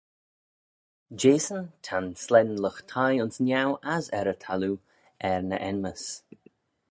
Jehsyn 1.21 1.63
ta'n 1.85 2.07
slane 2.23 2.55
lught-thie 2.63 3.11
ayns 3.21 3.35
niau 3.47 3.71
as 3.95 4.05
er 4.21 4.31
y 4.33 4.35
thalloo 4.45 4.75
er 5.29 5.41
ny 5.51 5.57
enmys. 5.69 6.05